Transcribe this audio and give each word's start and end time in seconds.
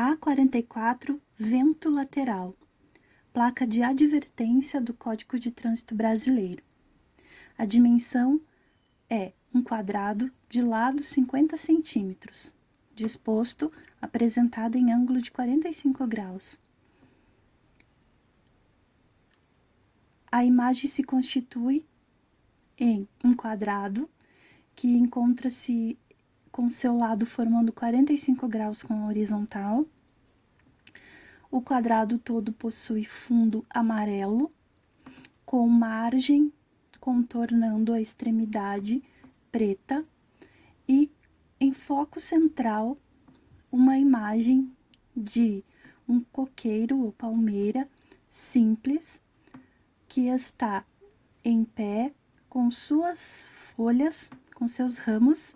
A44 0.00 1.20
vento 1.36 1.90
lateral, 1.90 2.56
placa 3.34 3.66
de 3.66 3.82
advertência 3.82 4.80
do 4.80 4.94
Código 4.94 5.38
de 5.38 5.50
Trânsito 5.50 5.94
Brasileiro. 5.94 6.64
A 7.58 7.66
dimensão 7.66 8.40
é 9.10 9.34
um 9.52 9.62
quadrado 9.62 10.32
de 10.48 10.62
lado 10.62 11.04
50 11.04 11.54
centímetros, 11.58 12.56
disposto 12.94 13.70
apresentado 14.00 14.76
em 14.76 14.90
ângulo 14.90 15.20
de 15.20 15.30
45 15.30 16.06
graus. 16.06 16.58
A 20.32 20.42
imagem 20.42 20.88
se 20.88 21.04
constitui 21.04 21.84
em 22.78 23.06
um 23.22 23.34
quadrado 23.34 24.08
que 24.74 24.96
encontra-se 24.96 25.98
com 26.50 26.68
seu 26.68 26.96
lado 26.96 27.24
formando 27.24 27.72
45 27.72 28.48
graus 28.48 28.82
com 28.82 28.94
a 29.04 29.06
horizontal. 29.06 29.86
O 31.50 31.60
quadrado 31.60 32.16
todo 32.16 32.52
possui 32.52 33.04
fundo 33.04 33.66
amarelo, 33.68 34.52
com 35.44 35.68
margem 35.68 36.52
contornando 37.00 37.92
a 37.92 38.00
extremidade 38.00 39.02
preta 39.50 40.04
e 40.86 41.10
em 41.58 41.72
foco 41.72 42.20
central 42.20 42.96
uma 43.72 43.98
imagem 43.98 44.70
de 45.16 45.64
um 46.08 46.20
coqueiro 46.20 47.00
ou 47.00 47.10
palmeira 47.10 47.88
simples 48.28 49.20
que 50.06 50.28
está 50.28 50.84
em 51.44 51.64
pé 51.64 52.12
com 52.48 52.70
suas 52.70 53.48
folhas, 53.74 54.30
com 54.54 54.68
seus 54.68 54.98
ramos, 54.98 55.54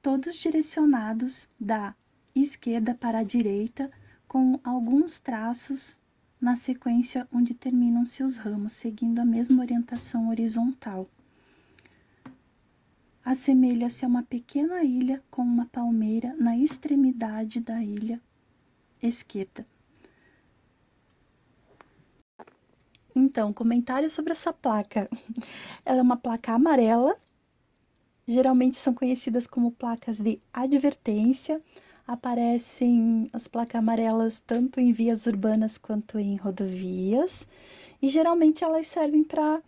todos 0.00 0.36
direcionados 0.36 1.50
da 1.58 1.96
esquerda 2.32 2.94
para 2.94 3.18
a 3.18 3.24
direita, 3.24 3.90
com 4.36 4.60
alguns 4.62 5.18
traços 5.18 5.98
na 6.38 6.56
sequência 6.56 7.26
onde 7.32 7.54
terminam-se 7.54 8.22
os 8.22 8.36
ramos, 8.36 8.74
seguindo 8.74 9.18
a 9.18 9.24
mesma 9.24 9.62
orientação 9.62 10.28
horizontal. 10.28 11.08
Assemelha-se 13.24 14.04
a 14.04 14.08
uma 14.08 14.22
pequena 14.22 14.84
ilha 14.84 15.24
com 15.30 15.40
uma 15.40 15.64
palmeira 15.64 16.36
na 16.38 16.54
extremidade 16.54 17.60
da 17.60 17.82
ilha 17.82 18.20
esquerda. 19.02 19.66
Então, 23.14 23.54
comentário 23.54 24.10
sobre 24.10 24.32
essa 24.32 24.52
placa. 24.52 25.08
Ela 25.82 26.00
é 26.00 26.02
uma 26.02 26.18
placa 26.18 26.52
amarela, 26.52 27.18
geralmente 28.28 28.76
são 28.76 28.92
conhecidas 28.92 29.46
como 29.46 29.72
placas 29.72 30.20
de 30.20 30.38
advertência 30.52 31.58
aparecem 32.06 33.28
as 33.32 33.48
placas 33.48 33.80
amarelas 33.80 34.38
tanto 34.38 34.78
em 34.78 34.92
vias 34.92 35.26
urbanas 35.26 35.76
quanto 35.76 36.18
em 36.18 36.36
rodovias, 36.36 37.48
e 38.00 38.08
geralmente 38.08 38.62
elas 38.62 38.86
servem 38.86 39.24
para 39.24 39.60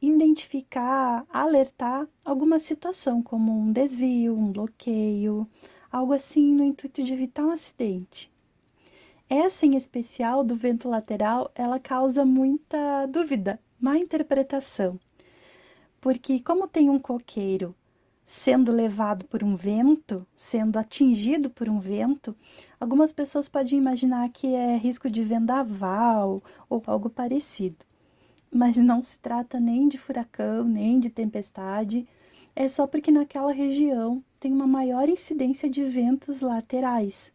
identificar, 0.00 1.24
alertar 1.32 2.06
alguma 2.24 2.58
situação, 2.58 3.22
como 3.22 3.52
um 3.58 3.72
desvio, 3.72 4.36
um 4.36 4.52
bloqueio, 4.52 5.48
algo 5.90 6.12
assim 6.12 6.54
no 6.54 6.64
intuito 6.64 7.02
de 7.02 7.12
evitar 7.12 7.44
um 7.44 7.50
acidente. 7.50 8.30
Essa 9.28 9.64
em 9.64 9.74
especial 9.74 10.44
do 10.44 10.54
vento 10.54 10.88
lateral, 10.88 11.50
ela 11.54 11.80
causa 11.80 12.26
muita 12.26 13.06
dúvida, 13.06 13.58
má 13.80 13.96
interpretação. 13.98 15.00
Porque 16.00 16.40
como 16.40 16.68
tem 16.68 16.90
um 16.90 16.98
coqueiro 16.98 17.74
sendo 18.26 18.72
levado 18.72 19.24
por 19.26 19.44
um 19.44 19.54
vento, 19.54 20.26
sendo 20.34 20.78
atingido 20.78 21.50
por 21.50 21.68
um 21.68 21.78
vento, 21.78 22.34
algumas 22.80 23.12
pessoas 23.12 23.48
podem 23.48 23.78
imaginar 23.78 24.28
que 24.30 24.54
é 24.54 24.76
risco 24.76 25.10
de 25.10 25.22
vendaval 25.22 26.42
ou 26.68 26.82
algo 26.86 27.10
parecido. 27.10 27.84
Mas 28.50 28.76
não 28.76 29.02
se 29.02 29.18
trata 29.18 29.60
nem 29.60 29.88
de 29.88 29.98
furacão, 29.98 30.64
nem 30.64 30.98
de 30.98 31.10
tempestade, 31.10 32.06
é 32.56 32.68
só 32.68 32.86
porque 32.86 33.10
naquela 33.10 33.52
região 33.52 34.22
tem 34.38 34.52
uma 34.52 34.66
maior 34.66 35.08
incidência 35.08 35.68
de 35.68 35.82
ventos 35.84 36.40
laterais. 36.40 37.32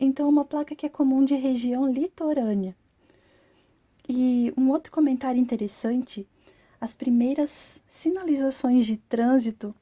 Então, 0.00 0.26
é 0.26 0.28
uma 0.28 0.44
placa 0.44 0.74
que 0.74 0.86
é 0.86 0.88
comum 0.88 1.24
de 1.24 1.34
região 1.34 1.90
litorânea. 1.90 2.76
E 4.08 4.52
um 4.56 4.70
outro 4.70 4.90
comentário 4.90 5.40
interessante: 5.40 6.26
as 6.80 6.94
primeiras 6.94 7.82
sinalizações 7.86 8.86
de 8.86 8.96
trânsito 8.96 9.74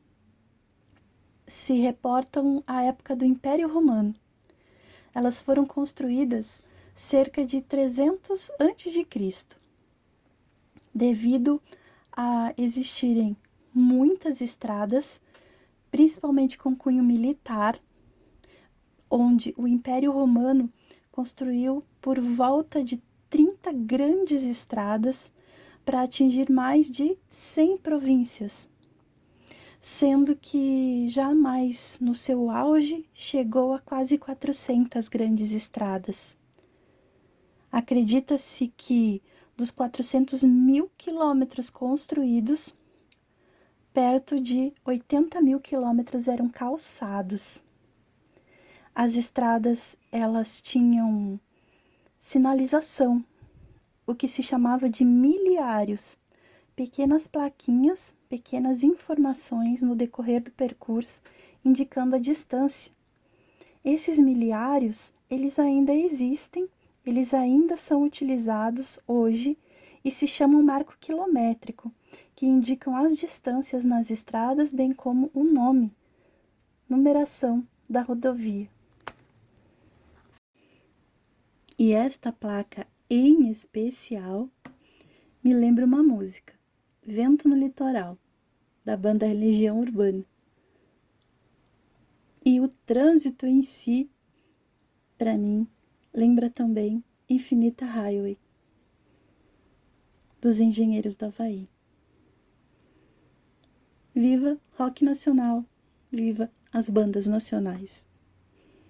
se 1.46 1.74
reportam 1.74 2.62
à 2.66 2.82
época 2.82 3.14
do 3.14 3.24
Império 3.24 3.72
Romano. 3.72 4.14
Elas 5.14 5.40
foram 5.40 5.64
construídas 5.64 6.62
cerca 6.94 7.44
de 7.44 7.60
300 7.60 8.50
a.C., 8.58 9.56
devido 10.94 11.60
a 12.16 12.52
existirem 12.56 13.36
muitas 13.72 14.40
estradas, 14.40 15.20
principalmente 15.90 16.58
com 16.58 16.74
cunho 16.74 17.04
militar, 17.04 17.78
onde 19.10 19.54
o 19.56 19.68
Império 19.68 20.10
Romano 20.10 20.72
construiu 21.12 21.84
por 22.00 22.18
volta 22.18 22.82
de 22.82 23.00
30 23.30 23.72
grandes 23.72 24.42
estradas 24.44 25.32
para 25.84 26.02
atingir 26.02 26.50
mais 26.50 26.90
de 26.90 27.16
100 27.28 27.78
províncias 27.78 28.68
sendo 29.80 30.34
que 30.34 31.06
jamais 31.08 32.00
no 32.00 32.14
seu 32.14 32.50
auge 32.50 33.08
chegou 33.12 33.74
a 33.74 33.78
quase 33.78 34.18
400 34.18 35.08
grandes 35.08 35.52
estradas. 35.52 36.36
Acredita-se 37.70 38.68
que 38.68 39.22
dos 39.56 39.70
400 39.70 40.42
mil 40.44 40.90
quilômetros 40.96 41.70
construídos, 41.70 42.74
perto 43.92 44.40
de 44.40 44.72
80 44.84 45.40
mil 45.40 45.60
quilômetros 45.60 46.28
eram 46.28 46.48
calçados. 46.48 47.64
As 48.94 49.14
estradas 49.14 49.96
elas 50.10 50.60
tinham 50.60 51.38
sinalização, 52.18 53.24
o 54.06 54.14
que 54.14 54.26
se 54.26 54.42
chamava 54.42 54.88
de 54.88 55.04
miliários, 55.04 56.18
pequenas 56.76 57.26
plaquinhas, 57.26 58.14
pequenas 58.28 58.84
informações 58.84 59.82
no 59.82 59.96
decorrer 59.96 60.42
do 60.42 60.52
percurso 60.52 61.22
indicando 61.64 62.14
a 62.14 62.18
distância. 62.18 62.92
Esses 63.82 64.18
miliários, 64.18 65.12
eles 65.28 65.58
ainda 65.58 65.94
existem, 65.94 66.68
eles 67.04 67.32
ainda 67.32 67.76
são 67.76 68.02
utilizados 68.02 69.00
hoje 69.06 69.56
e 70.04 70.10
se 70.10 70.26
chamam 70.26 70.62
marco 70.62 70.96
quilométrico, 71.00 71.90
que 72.34 72.46
indicam 72.46 72.94
as 72.94 73.16
distâncias 73.16 73.84
nas 73.84 74.10
estradas, 74.10 74.70
bem 74.70 74.92
como 74.92 75.30
o 75.32 75.42
nome, 75.42 75.90
numeração 76.88 77.66
da 77.88 78.02
rodovia. 78.02 78.68
E 81.78 81.92
esta 81.92 82.32
placa 82.32 82.86
em 83.08 83.48
especial 83.48 84.48
me 85.42 85.54
lembra 85.54 85.84
uma 85.84 86.02
música. 86.02 86.55
Vento 87.08 87.48
no 87.48 87.54
Litoral, 87.54 88.18
da 88.84 88.96
banda 88.96 89.32
Legião 89.32 89.78
Urbana. 89.78 90.24
E 92.44 92.60
o 92.60 92.66
trânsito 92.84 93.46
em 93.46 93.62
si, 93.62 94.10
para 95.16 95.38
mim, 95.38 95.68
lembra 96.12 96.50
também 96.50 97.04
Infinita 97.30 97.84
Highway, 97.84 98.36
dos 100.40 100.58
Engenheiros 100.58 101.14
do 101.14 101.26
Havaí. 101.26 101.68
Viva 104.12 104.58
rock 104.72 105.04
nacional, 105.04 105.64
viva 106.10 106.50
as 106.72 106.88
bandas 106.88 107.28
nacionais. 107.28 108.04